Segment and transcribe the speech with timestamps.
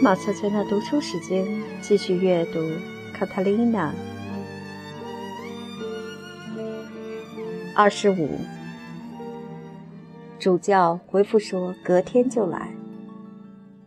[0.00, 1.44] 马赛在那读书时间
[1.80, 2.60] 继续阅读
[3.12, 3.90] 《卡塔琳娜》
[7.74, 8.38] 二十五。
[10.38, 12.68] 主教回复说隔天就来。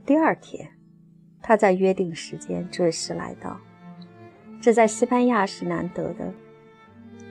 [0.06, 0.70] 第二天，
[1.42, 3.58] 他在约定时间准时来到，
[4.62, 6.34] 这在西班牙是难得的。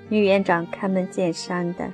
[0.08, 1.93] 女院长开门见山的。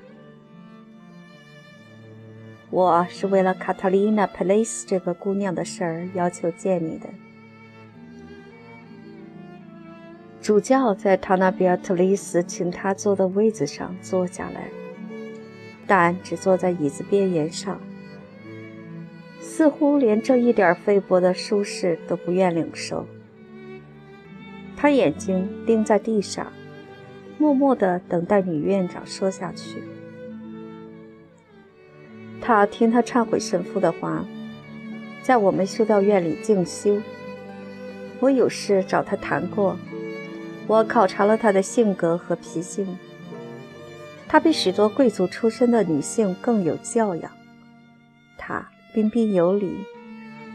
[2.71, 7.09] 我是为了卡塔琳娜·普雷斯这个姑娘的事儿要求见你的。
[10.43, 14.69] 主教在唐纳比尔特里斯请他坐的位子上坐下来，
[15.87, 17.81] 但只坐在椅子边沿上，
[19.41, 23.07] 似乎连这一点菲薄的舒适都不愿领受。
[24.77, 26.53] 他眼睛盯在地上，
[27.39, 29.83] 默默地等待女院长说下去。
[32.41, 34.25] 他听他忏悔神父的话，
[35.23, 37.01] 在我们修道院里静修。
[38.21, 39.77] 我有事找他谈过，
[40.67, 42.99] 我考察了他的性格和脾性。
[44.29, 47.31] 他比许多贵族出身的女性更有教养。
[48.39, 49.85] 他彬彬有礼，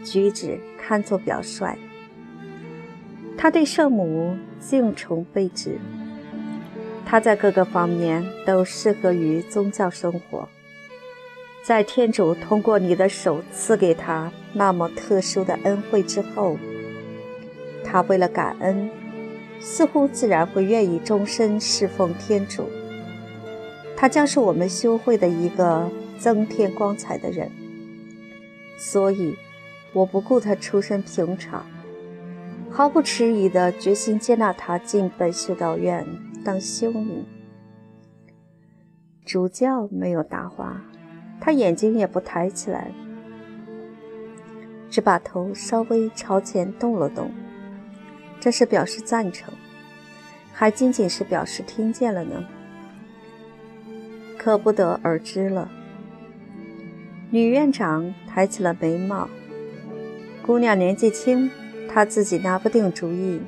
[0.04, 1.78] 举止堪作表率。
[3.36, 5.78] 他对圣母敬崇备至。
[7.04, 10.48] 他在各个方面都适合于宗教生活。
[11.62, 16.56] 在天主通过你的手赐给他那么特殊的恩惠之后，
[17.84, 18.90] 他为了感恩，
[19.60, 22.68] 似乎自然会愿意终身侍奉天主。
[23.96, 25.88] 他将是我们修会的一个
[26.18, 27.48] 增添光彩的人，
[28.76, 29.36] 所以
[29.92, 31.64] 我不顾他出身平常，
[32.68, 36.04] 毫不迟疑地决心接纳他进本修道院
[36.44, 37.24] 当修女。
[39.24, 40.82] 主教没有答话。
[41.44, 42.92] 他眼睛也不抬起来，
[44.88, 47.32] 只把头稍微朝前动了动，
[48.38, 49.52] 这是表示赞成，
[50.52, 52.44] 还仅仅是表示听见了呢？
[54.38, 55.68] 可不得而知了。
[57.32, 59.28] 女院长抬起了眉毛，
[60.46, 61.50] 姑娘年纪轻，
[61.88, 63.40] 她自己拿不定主意，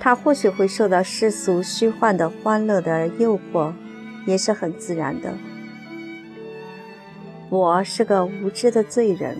[0.00, 3.72] 她或许会受到世俗虚幻的欢乐的诱惑，
[4.26, 5.32] 也是很自然的。
[7.48, 9.38] 我是个无知的罪人，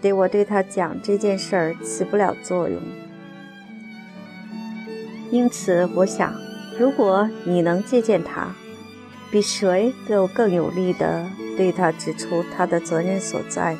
[0.00, 2.80] 对我对他讲这件事儿起不了作用。
[5.30, 6.34] 因此，我想，
[6.78, 8.54] 如果你能借鉴他，
[9.30, 13.76] 比谁都更有力地对他指出他的责任所在，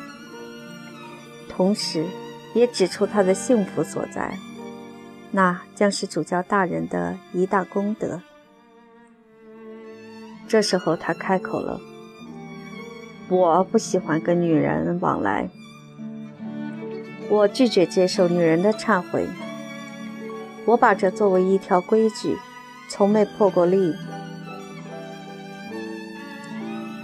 [1.49, 2.05] 同时
[2.53, 4.37] 也指出他的幸福所在，
[5.31, 8.21] 那将是主教大人的一大功德。
[10.47, 11.81] 这时候，他开口了。
[13.29, 15.49] 我不喜欢跟女人往来，
[17.29, 19.27] 我拒绝接受女人的忏悔。
[20.65, 22.37] 我把这作为一条规矩，
[22.89, 23.93] 从没破过例。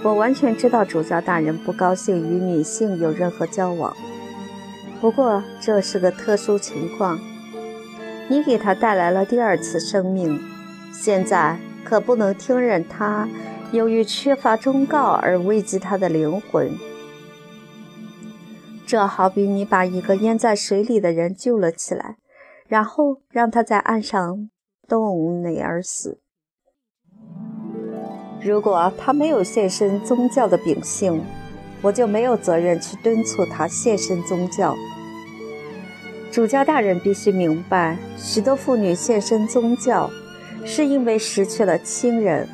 [0.02, 3.94] 我完全知道主教大人不高兴与女性有任何交往，
[5.02, 7.20] 不过这是个特殊情况。
[8.30, 10.40] 你给他带来了第二次生命，
[10.94, 13.28] 现在可不能听任他。
[13.74, 16.78] 由于缺乏忠告而危及他的灵魂，
[18.86, 22.18] 这好比你把一个淹在水里的人救了起来，
[22.68, 24.52] 然后让他在岸上
[24.88, 26.20] 冻内而死。
[28.44, 31.24] 如果他没有献身宗教的秉性，
[31.82, 34.76] 我就没有责任去敦促他献身宗教。
[36.32, 40.12] 主教大人必须明白，许多妇女献身宗教，
[40.64, 42.48] 是因为失去了亲人。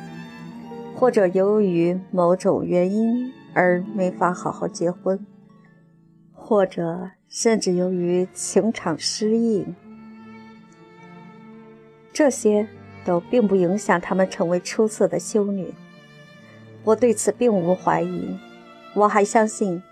[1.00, 5.18] 或者由于某种原因而没法好好结婚，
[6.34, 9.64] 或者甚至由于情场失意，
[12.12, 12.68] 这些
[13.02, 15.72] 都并不影响他们成为出色的修女。
[16.84, 18.36] 我对此并无怀疑。
[18.94, 19.82] 我还相信，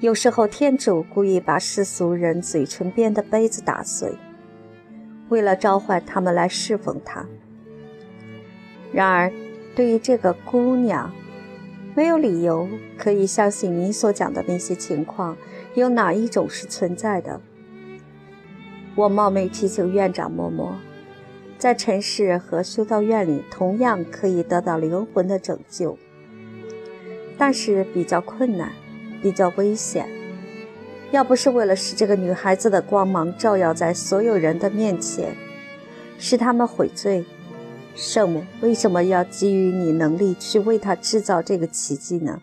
[0.00, 4.16] 有时候天主故意把世俗人嘴唇边的杯子打碎，
[5.28, 7.26] 为了召唤他们来侍奉他。
[8.90, 9.30] 然而。
[9.76, 11.12] 对于这个姑娘，
[11.94, 15.36] 没有理由可以相信你所讲的那些情况
[15.74, 17.42] 有哪一种是存在的。
[18.94, 20.70] 我冒昧提醒院长嬷嬷，
[21.58, 25.98] 在尘世和修道院里同样可以得到灵魂的拯救，
[27.36, 28.72] 但是比较困难，
[29.22, 30.08] 比较危险。
[31.10, 35.36] 要不是为了使这个女孩子的光芒照耀在所有人的面前，
[36.18, 37.26] 使他们悔罪。
[37.96, 42.42] 圣母为什么要给予你能力去为他制造这个奇迹呢？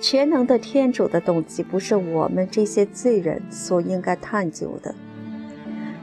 [0.00, 4.94] 全能的天主的动机不是我们这些罪人所应该探究的。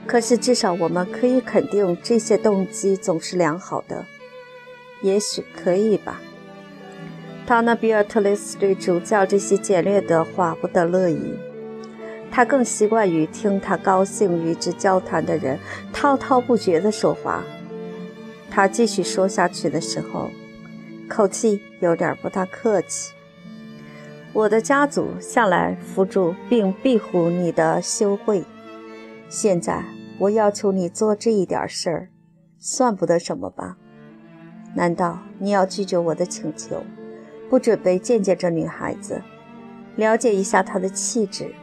[0.06, 4.06] 可是至少我们可以肯定，这些动机总是良好的。
[5.02, 6.22] 也许可以吧。
[7.48, 11.34] 塔纳比尔特雷斯对主教这些简略的话不得乐意，
[12.35, 15.59] 他更习惯于听他高兴与之交谈的人
[15.94, 17.44] 滔滔不绝地说话。
[18.50, 20.31] 他继续说下去的时候，
[21.07, 23.13] 口气有点不大客气。
[24.33, 28.44] 我的家族向来扶助并庇护你的修会，
[29.30, 29.83] 现在
[30.18, 32.09] 我要求你做这一点事儿，
[32.57, 33.77] 算不得什么吧？
[34.74, 36.83] 难道你要拒绝我的请求？
[37.47, 39.21] 不准备见见这女孩子，
[39.97, 41.53] 了解一下她的气质，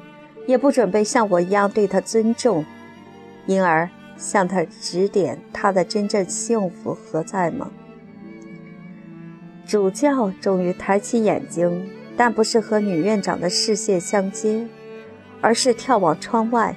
[0.46, 2.64] 也不准备像我一样对她尊重，
[3.46, 7.70] 因而向她指点她的真正幸福何在吗？
[9.66, 14.66] 主教终于抬起眼睛，但不是和女院长的视线相接，
[15.40, 16.74] 而是眺望窗外。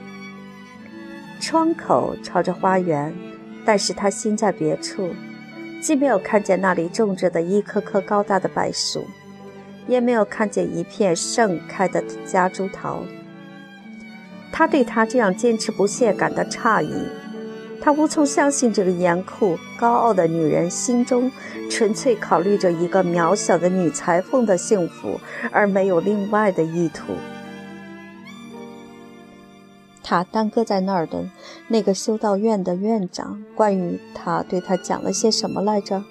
[1.39, 3.13] 窗口朝着花园，
[3.65, 5.09] 但是他心在别处。
[5.81, 9.05] 既没有看见那里种着的一棵棵高大的柏树，
[9.85, 13.03] 也没有看见一片盛开的夹竹桃。
[14.53, 16.93] 他对他这样坚持不懈感到诧异，
[17.81, 21.31] 他无从相信这个严酷高傲的女人心中
[21.71, 25.19] 纯粹考虑着一个渺小的女裁缝的幸福，
[25.51, 27.13] 而没有另外的意图。
[30.03, 31.25] 他耽搁在那儿的
[31.69, 36.03] 那个修道院的院长，关于他对他讲了些什么来着？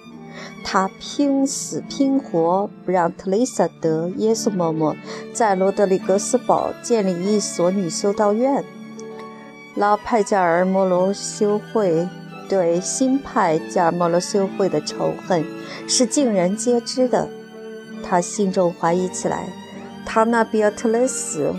[0.63, 4.95] 他拼死拼活不让特蕾莎德耶稣嬷嬷
[5.33, 8.63] 在罗德里格斯堡建立一所女修道院。
[9.75, 12.07] 老派加尔莫罗修会
[12.47, 15.45] 对新派加尔莫罗修会的仇恨
[15.87, 17.27] 是尽人皆知的。
[18.03, 19.47] 他心中怀疑起来，
[20.05, 21.53] 他那比尔特雷斯。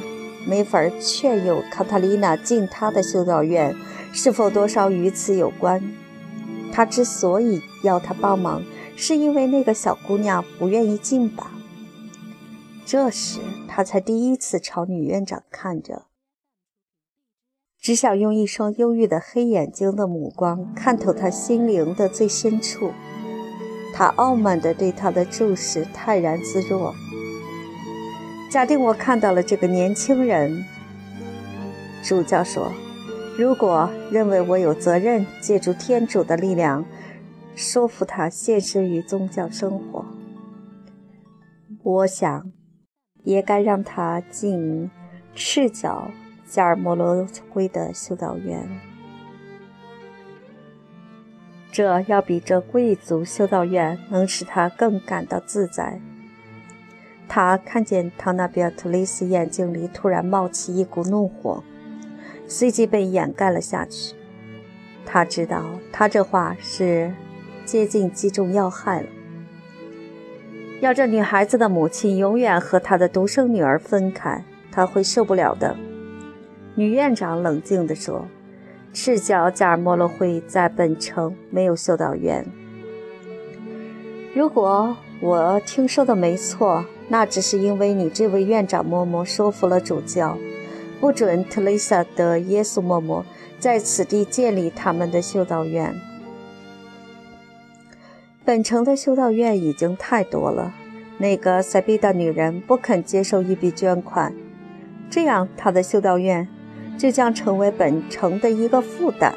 [0.47, 3.75] 没法劝诱卡塔琳娜进他的修道院，
[4.13, 5.83] 是否多少与此有关？
[6.75, 8.61] 他之所以要他帮忙，
[8.97, 11.53] 是因为那个小姑娘不愿意进吧？
[12.85, 13.39] 这时
[13.69, 16.07] 他才第一次朝女院长看着，
[17.81, 22.91] 只想用一双忧郁的黑眼睛的目光看透他心灵的最深处。
[23.95, 26.93] 他傲慢地对他的注视泰然自若。
[28.51, 30.65] 假定我看到了这个年轻人，
[32.03, 32.73] 主教说
[33.37, 36.85] ：“如果认为我有责任借助天主的力量
[37.57, 40.05] 说服他献身于宗教生活，
[41.83, 42.53] 我想
[43.25, 44.89] 也该让他进
[45.35, 46.11] 赤脚
[46.47, 48.69] 加尔默罗会的修道院。
[51.73, 56.01] 这要比这贵族修道院能使他更感到自在。”
[57.29, 61.65] 他看见唐纳比尔特雷斯眼睛里突然冒起一股怒火，
[62.47, 64.15] 随即被掩盖了下去。
[65.05, 67.13] 他知道，他这话是
[67.65, 69.07] 接近击中要害了。
[70.81, 75.77] 要这女孩子的母亲永远和她的独生女儿分开，他会受不了的。
[76.75, 78.27] 女院长冷静地说
[78.93, 82.45] ：“赤脚加尔莫罗会在本城没有修道院。
[84.35, 90.39] 如果我听说的没错。”那只是因为你这位院长嬷嬷说服了主教，
[91.05, 93.25] 不准特蕾莎的耶稣嬷嬷
[93.59, 95.95] 在此地建立他们的修道院。
[98.43, 100.73] 本城的修道院已经太多了，
[101.19, 104.35] 那个塞比的女人不肯接受一笔捐款，
[105.11, 106.49] 这样她的修道院
[106.97, 109.35] 就将成为本城的一个负担，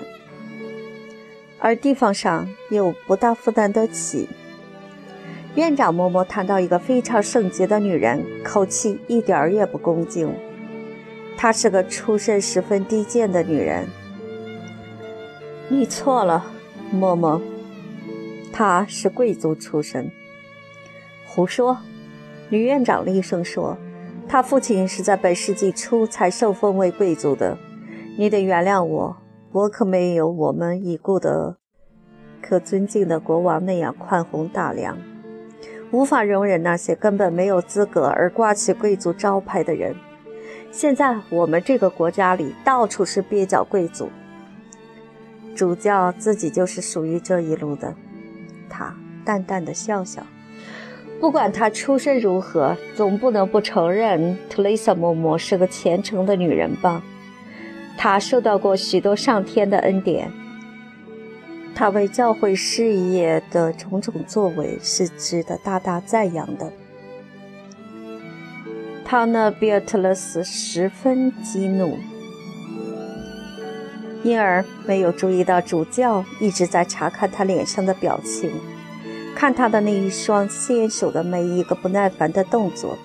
[1.59, 4.29] 而地方上又不大负担得起。
[5.55, 10.33] 院长嬷嬷谈到一个非常圣洁的女人，口气一点儿也不恭敬。
[11.37, 13.87] 她是个出身十分低贱的女人。
[15.69, 16.45] 你错了，
[16.93, 17.39] 嬷嬷，
[18.51, 20.11] 她是贵族出身。
[21.27, 21.77] 胡说！
[22.49, 23.77] 女院长厉声说
[24.27, 27.57] ：“她父亲是在本世纪初才受封为贵族的。
[28.17, 29.17] 你得原谅我，
[29.51, 31.57] 我可没有我们已故的、
[32.41, 34.97] 可尊敬的国王那样宽宏大量。”
[35.91, 39.95] 无法容忍那些根本没有资格而挂起贵族招牌的人。
[40.71, 44.09] 现在我们这个国家里到处是蹩脚贵族。
[45.55, 47.95] 主教自己就是属于这一路的。
[48.69, 48.95] 他
[49.25, 50.23] 淡淡的笑笑。
[51.19, 57.01] 不管他出身如何，总不能不承认特蕾莎嬷嬷是个虔诚的女人吧？
[57.97, 60.31] 她受到过许多上天的恩典。
[61.73, 66.71] 他为教会事业的种种作为是值得大大赞扬的。
[69.09, 71.97] 唐纳比尔特勒斯十分激怒，
[74.21, 78.51] 因而没有注意到主教一直在查看他脸上的表情，
[79.33, 82.97] 看他的那一双纤手的每一个不耐烦的动作。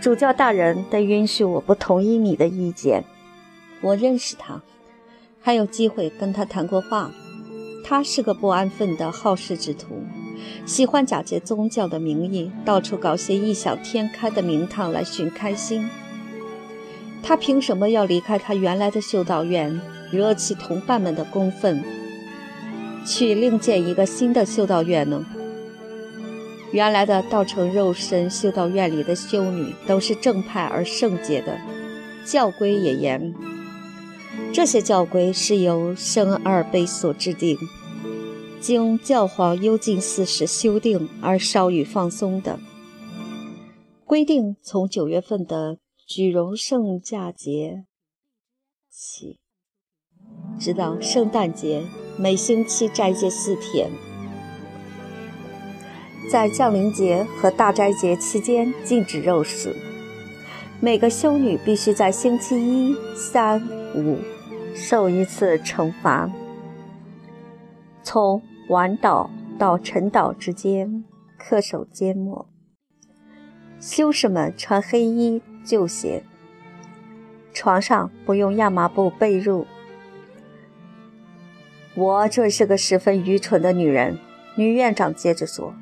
[0.00, 3.02] 主教大人得允许我不同意你的意见。
[3.80, 4.62] 我认识他，
[5.40, 7.10] 还有机会跟他谈过话。
[7.84, 10.04] 他是个不安分的好事之徒，
[10.66, 15.88] 喜欢假借宗教的名义，到处搞些异想天开的名堂来寻开心。
[17.22, 21.82] 他凭什么要离开他原来的修道院，惹起同伴们的公愤，
[23.06, 25.24] 去另建一个新的修道院呢？
[26.72, 31.56] 原来的道成肉身修道院里的修女都是正派而圣洁的，
[32.26, 33.32] 教规也严。
[34.52, 37.56] 这些教规是由圣阿尔卑所制定，
[38.64, 42.58] 经教皇幽禁四世修订而稍予放松的。
[44.06, 47.84] 规定从九月份的举荣圣驾节
[48.90, 49.38] 起，
[50.58, 51.82] 直到圣诞节，
[52.18, 53.90] 每星期斋戒四天。
[56.32, 59.76] 在降临节和大斋节期间禁止肉食。
[60.80, 63.60] 每个修女必须在星期一、三、
[63.94, 64.16] 五。
[64.74, 66.28] 受一次惩罚，
[68.02, 69.28] 从晚岛
[69.58, 71.04] 到晨岛之间
[71.38, 72.48] 恪守缄默。
[73.78, 76.22] 修士们穿黑衣旧鞋，
[77.52, 79.66] 床上不用亚麻布被褥。
[81.94, 84.18] 我这是个十分愚蠢的女人，
[84.56, 85.74] 女院长接着说。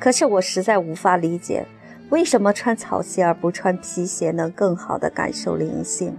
[0.00, 1.64] 可是我实在无法理解，
[2.10, 6.18] 为什么穿草鞋而不穿皮鞋能更好地感受灵性。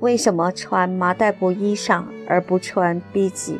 [0.00, 3.56] 为什么穿麻袋布衣裳而不穿 B 级，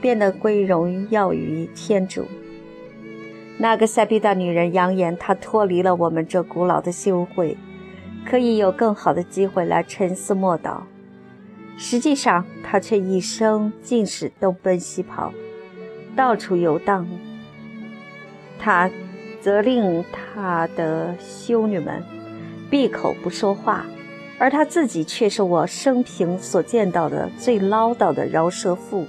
[0.00, 2.24] 变得归荣耀于天主？
[3.58, 7.56] 那个塞比达女人扬言，她脱离了我们这古老的修会，
[8.24, 10.82] 可以有更好的机会来沉思默祷。
[11.76, 15.32] 实际上，她却一生尽是东奔西跑，
[16.14, 17.06] 到处游荡。
[18.58, 18.90] 她
[19.40, 22.02] 责令她的修女们
[22.70, 23.84] 闭口不说话。
[24.40, 29.04] 而他自己却是我生平所见到的最唠叨的饶舌妇。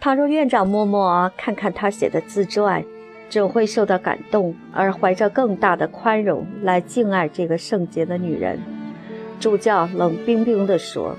[0.00, 2.84] 倘若院长默默看看他写的自传，
[3.28, 8.60] 准会受到感动，而怀着更大的宽容来敬爱这个圣洁的女人。
[9.40, 11.16] 主教冷冰冰地说：“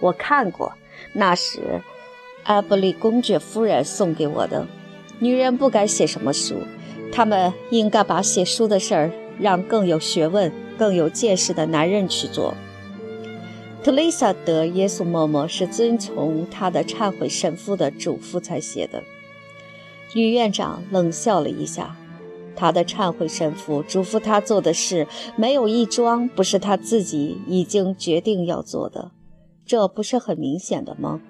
[0.00, 0.72] 我看过，
[1.12, 1.60] 那是
[2.44, 4.66] 阿布利公爵夫人送给我的。
[5.18, 6.62] 女人不该写什么书，
[7.12, 12.54] 她们应该把写书的事儿让更有学问。”更有见识的男人去做。
[13.82, 19.02] 特蕾莎德耶稣嬷嬷是遵从她的忏悔神父的嘱咐才写的。
[20.14, 21.96] 女院长冷笑了一下，
[22.54, 29.12] 她的忏悔神父嘱咐她做的事，没有一桩不是她自己已经决定要做的，
[29.64, 31.20] 这不是很明显的吗？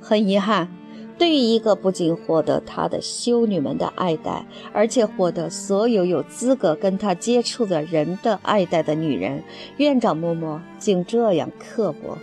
[0.00, 0.70] 很遗憾。
[1.18, 9.42] 对于一个不仅获得他的修女们的爱戴，而且获得所有有资格跟他接触的人的爱戴的女人，
[9.78, 12.18] 院长嬷嬷竟这样刻薄。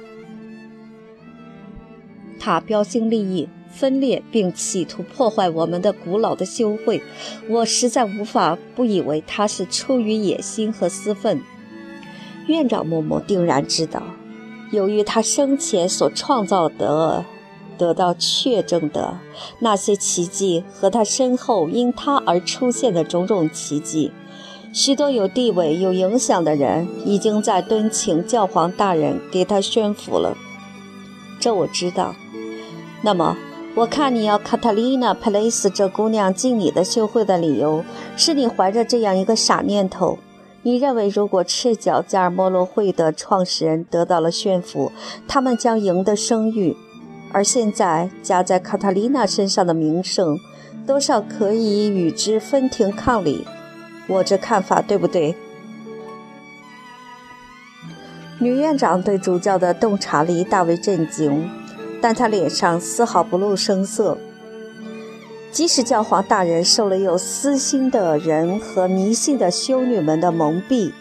[2.39, 7.01] 他标新立异、分裂，并企图破坏我们的古老的修会，
[7.49, 11.41] 我实在无法不以为他是出于野心和私愤。
[12.45, 14.03] 院长嬷嬷定然知道，
[14.71, 17.25] 由于他生前所创造的。
[17.77, 19.17] 得到确证的
[19.59, 24.11] 那些奇迹和他身后因他而出现的种种奇迹，
[24.71, 30.35] 许多有地位、有影响的人已经在敦请教皇大人给他宣符了。
[31.39, 32.15] 这我知道。
[33.01, 33.35] 那么，
[33.75, 37.83] 我看你要卡塔丽娜·佩雷斯这姑娘进你的修会的理由，
[38.15, 40.19] 是你怀着这样一个傻念头：
[40.61, 44.91] 你认为，如果赤脚加尔默罗会的创始人得到了宣符，
[45.27, 46.77] 他们将赢得声誉。
[47.33, 50.39] 而现在加在卡塔琳娜身上的名声，
[50.87, 53.45] 多少可以与之分庭抗礼。
[54.07, 55.35] 我这看法对不对？
[58.39, 61.49] 女院长对主教的洞察力大为震惊，
[62.01, 64.17] 但她脸上丝毫不露声色。
[65.51, 70.91] 即使教皇大人受了有私心的人和迷信的修女们的蒙蔽，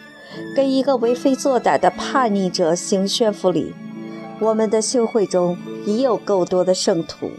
[0.55, 3.73] 跟一个为非作歹的叛逆者行宣符礼，
[4.43, 5.57] 我们的修会中。
[5.85, 7.31] 已有够多的圣徒，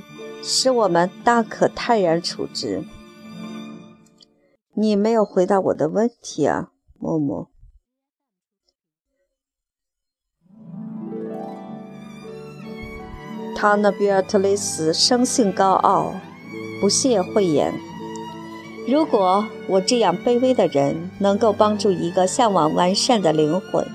[0.42, 2.84] 使我们大可泰然处之。
[4.74, 7.48] 你没有回答我的问题啊，默默。
[13.56, 16.12] 唐纳比尔特雷斯生性高傲，
[16.82, 17.72] 不屑讳言。
[18.86, 23.86] 如果我这样卑微的人能够帮助一个向往完善的灵魂，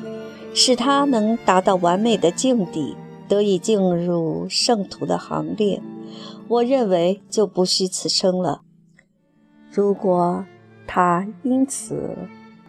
[0.53, 2.95] 使他能达到完美的境地，
[3.27, 5.81] 得以进入圣徒的行列，
[6.47, 8.61] 我认为就不虚此生了。
[9.71, 10.45] 如果
[10.87, 12.17] 他因此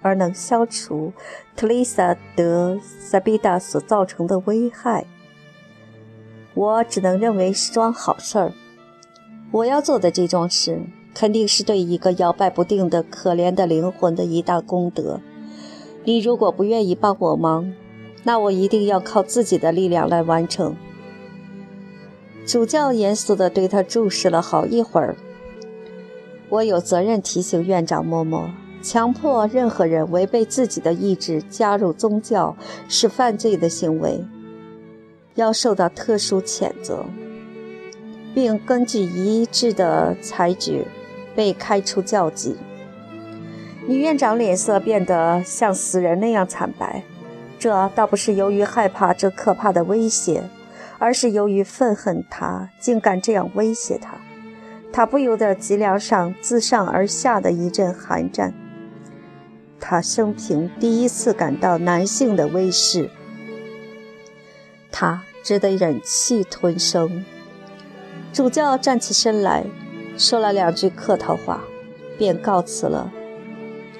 [0.02, 1.12] 而能消除
[1.56, 5.06] 特丽莎·德·萨比达所造成的危害，
[6.54, 8.52] 我只能认为是桩好事儿。
[9.50, 10.82] 我要做的这桩事。
[11.12, 15.20] 肯定是对一个摇摆不定的可怜的灵魂的一大功德。
[16.04, 17.72] 你如果不愿意帮我忙，
[18.24, 20.74] 那我一定要靠自己的力量来完成。
[22.46, 25.16] 主教严肃地对他注视了好一会儿。
[26.48, 28.50] 我有责任提醒院长嬷嬷：
[28.82, 32.56] 强迫任何人违背自己的意志加入宗教
[32.88, 34.24] 是犯罪的行为，
[35.34, 37.04] 要受到特殊谴责，
[38.34, 40.86] 并根据一致的裁决。
[41.32, 42.56] 被开除教籍，
[43.86, 47.02] 女院长脸色变得像死人那样惨白。
[47.58, 50.44] 这倒不是由于害怕这可怕的威胁，
[50.98, 54.16] 而是由于愤恨他竟敢这样威胁他。
[54.92, 58.54] 他不由得脊梁上自上而下的一阵寒战。
[59.78, 63.10] 他生平第一次感到男性的威势，
[64.90, 67.24] 他只得忍气吞声。
[68.32, 69.64] 主教站起身来。
[70.18, 71.62] 说了两句客套话，
[72.18, 73.10] 便告辞了。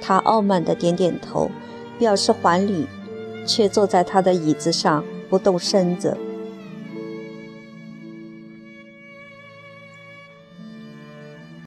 [0.01, 1.51] 他傲慢地点点头，
[1.99, 2.87] 表示还礼，
[3.47, 6.17] 却坐在他的椅子上不动身子。